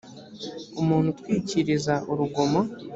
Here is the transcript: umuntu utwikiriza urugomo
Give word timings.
umuntu 0.81 1.07
utwikiriza 1.13 1.95
urugomo 2.11 2.59